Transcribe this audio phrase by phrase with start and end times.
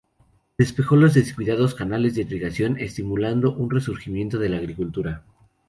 [0.57, 5.21] Despejó los descuidados canales de irrigación estimulando un resurgimiento de la agricultura.